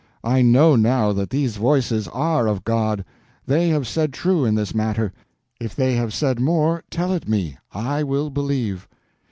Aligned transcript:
I 0.23 0.41
know 0.41 0.75
now 0.75 1.13
that 1.13 1.29
these 1.29 1.57
Voices 1.57 2.07
are 2.07 2.47
of 2.47 2.63
God. 2.63 3.05
They 3.45 3.69
have 3.69 3.87
said 3.87 4.13
true 4.13 4.45
in 4.45 4.55
this 4.55 4.73
matter; 4.73 5.13
if 5.59 5.75
they 5.75 5.93
have 5.93 6.11
said 6.11 6.39
more, 6.39 6.83
tell 6.89 7.13
it 7.13 7.29
me—I 7.29 8.01
will 8.01 8.31
believe." 8.31 8.87